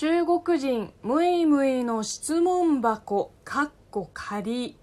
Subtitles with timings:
[0.00, 4.78] 中国人ムイムイの質問箱かっこ仮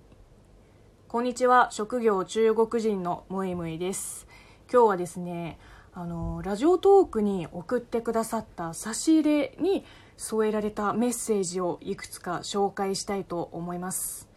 [1.07, 1.69] こんにちは。
[1.71, 4.27] 職業中国人のムイムイです。
[4.71, 5.57] 今日はですね
[5.91, 9.83] あのラジオトークに送ってくださった差し入れに
[10.17, 14.29] 添えられたメッセージをいくつか紹介したいと思います、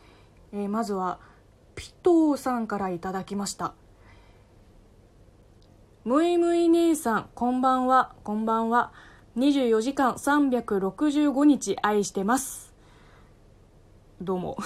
[0.55, 1.21] えー、まずは
[1.75, 3.75] ピトーさんからいただきました。
[6.07, 8.15] むいむい姉さんこんばんは。
[8.25, 8.95] こんばんは。
[9.41, 12.75] 24時間365日愛してます。
[14.21, 14.59] どうも。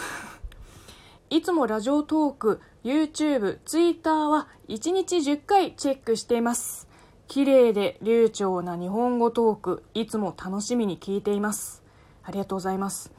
[1.30, 6.88] いつもラジオトーク YouTube、Twitter は1日10回チェックしています。
[7.28, 11.84] 綺麗で流暢な日本語トークいつも楽しみに聞いています。
[12.24, 13.12] ありがとうございます。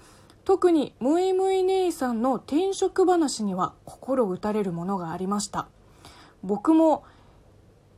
[0.43, 5.69] 特にむいむい姉さんの転職話には心打たれるものがありました。
[6.43, 7.05] 僕も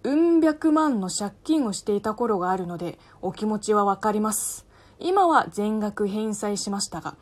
[0.04, 4.66] うん百万の借金をしていた頃があるのでお気持ちはわかります。
[5.00, 7.16] 今は全額返済しましたが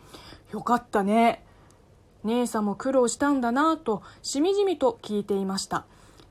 [0.51, 1.45] よかったね。
[2.23, 5.85] 姉さんも苦労したんだなぁとしみじみと聞いていました。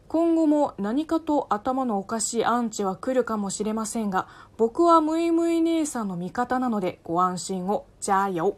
[0.08, 7.86] 今後も何かと頭のおかしいアンチは来るかもしれませんが僕はムイムイ姉さんの味方なのでご安心を。
[8.00, 8.56] じゃあよ。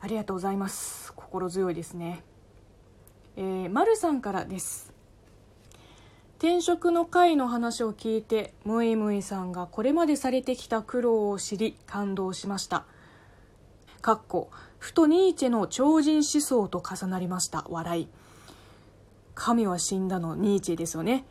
[0.00, 1.12] ありがとうございます。
[1.12, 2.24] 心強いですね。
[3.36, 4.91] えー、まるさんからです。
[6.42, 12.84] 転職の会の話を聞いてムイムイさんがこれまでされてきた苦労を知り感動しました。
[14.00, 17.64] かっこふとニーチェの超人思想と重なりました。
[17.70, 18.08] 笑い。
[19.36, 21.24] 神は死んだのニーチェですよね。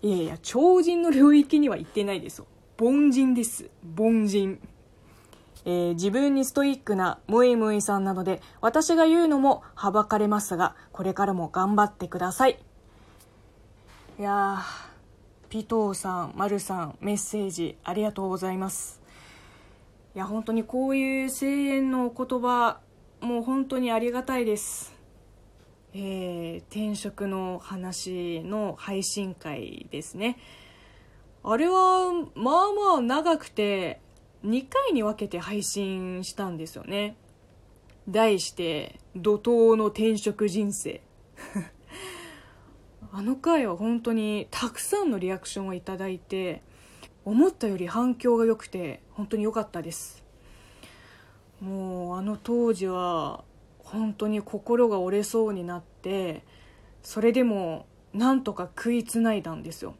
[0.00, 2.46] いやいや超人の領域には行ってないですよ。
[2.80, 3.68] 凡人です。
[3.98, 4.60] 凡人。
[5.64, 12.60] えー、自分にストイックなムイムイさんなので私が言うのもはばかれますがこれからも頑張ってください。
[14.22, 19.02] いやーピトーさん、マルさん、メッセージありがとうございます。
[20.14, 22.78] いや、本当にこういう声援のお言葉、
[23.20, 24.94] もう本当にありがたいです。
[25.92, 30.38] えー、転職の話の配信会ですね。
[31.42, 34.00] あれは、まあまあ長くて、
[34.44, 37.16] 2回に分けて配信したんですよね。
[38.08, 41.02] 題して、怒涛の転職人生。
[43.12, 46.62] あの回は本当にたくさんのリアクションをいただいて、
[47.24, 50.22] 思ったより反響が良くて、本当に良かったです。
[51.62, 53.44] もうあの当時は
[53.78, 56.42] 本当に心が折れそうになって
[57.02, 59.94] それでもなんとか食いつないだんですよ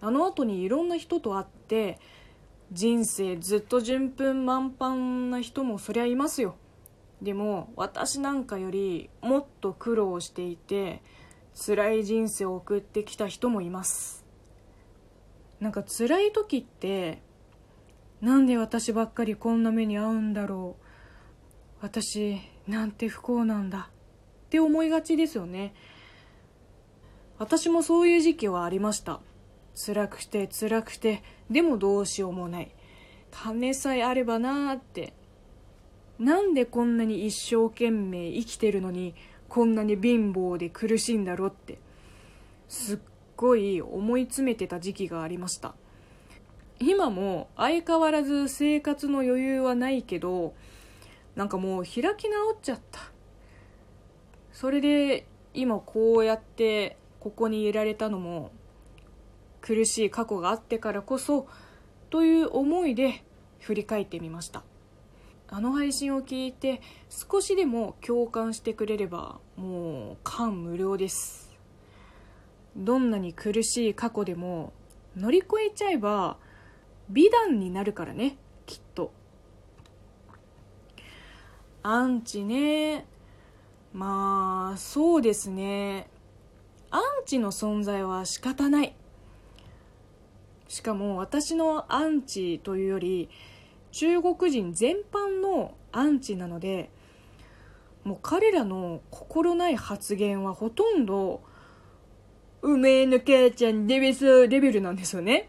[0.00, 1.98] あの後にいろんな人と会って
[2.72, 6.54] 人生ずっと順風満帆な人もそりゃいますよ
[7.20, 11.02] でも私なんかよりもっと苦労していて
[11.54, 14.24] 辛い人生を送ってきた人もいます。
[15.60, 17.22] なんか辛い時って
[18.20, 20.84] なんで私ばっかりこんな目に遭うんだろう。
[21.80, 23.90] 私なんて不幸なんだ。
[24.46, 25.74] って思いがちですよね。
[27.38, 29.20] 私もそういう時期はありました。
[29.74, 32.70] 辛くて辛くてでもどうしようもない。
[33.30, 35.14] 金さえあればなーって。
[36.18, 39.14] なんでこんなに一生懸命生きてるのに
[39.50, 41.78] こんなに貧乏で苦しいんだろうって
[42.68, 42.98] すっ
[43.36, 45.74] ごい思い詰めてた時期がありました。
[46.78, 50.54] 今も相変わらず生活の余裕はないけど
[51.34, 53.00] なんかもう開き直っちゃった。
[54.52, 58.52] それで今こうやってここにいられたのも
[59.60, 61.48] 苦しい過去があってからこそ
[62.08, 63.24] という思いで
[63.58, 64.62] 振り返ってみました。
[65.52, 71.50] あの配信を聞いて少しでも共感してくれればもう感無量です。
[72.76, 74.72] どんなに苦しい過去でも
[75.16, 76.36] 乗り越えちゃえば
[77.08, 79.12] 美談になるからねきっと。
[81.82, 83.06] アンチね。
[83.92, 86.08] まあそうですね。
[86.92, 88.94] アンチの存在は仕方ない。
[90.68, 93.28] しかも私のアンチというより
[93.92, 96.90] 中国人全般のアンチなので
[98.04, 101.42] もう彼らの心ない発言はほとんど
[102.62, 105.48] 「うめえの母ちゃんデビス」レベルなんですよね。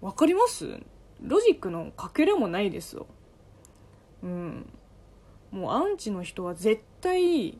[0.00, 0.80] わかります？
[1.22, 3.06] ロジックのかけらもないですよ。
[4.22, 4.70] うん。
[5.50, 7.58] もうアンチの人は絶対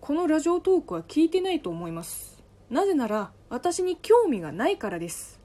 [0.00, 2.42] このラジオトークは聞いてないと思います。
[2.68, 5.37] なぜなら私に興味がないからです。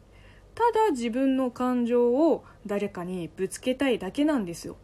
[0.56, 4.78] ただ自分の感情を誰かにぶつけたいだけなんですよ。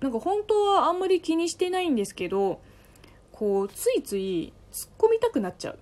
[0.00, 2.60] なんか本当はあんまり気にしてないんですけど
[3.32, 5.78] こうついつい突っ込みたくなっちゃう。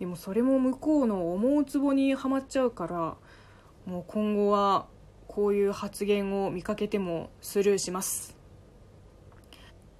[0.00, 3.16] でもそれも向こうの思うツボにはまっちゃうから
[3.86, 4.86] もう今後は
[5.28, 8.36] こういう発言を見かけてもスルーします。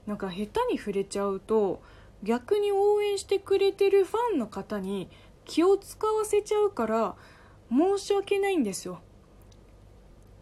[0.06, 1.82] なんか下手に触れちゃうと
[2.22, 5.08] 逆に応援してくれてるファンの方に
[5.44, 7.16] 気を使わせちゃうから
[7.74, 9.00] 申し訳ないんですよ。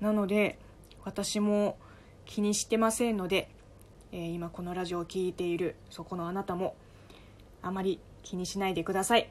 [0.00, 0.58] なので
[1.04, 1.78] 私も
[2.26, 3.48] 気にしてませんので、
[4.12, 6.76] えー、今このラジオを聴いているそこのあなたも
[7.62, 9.30] あまり気にしないでください。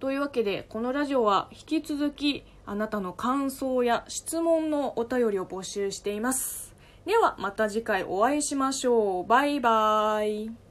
[0.00, 6.74] というわけでこのラジオは引き続きあなたの感想や質問のお便りを募集しています。
[7.06, 9.26] ではまた次回お会いしましょう。
[9.26, 10.63] バイバーイ。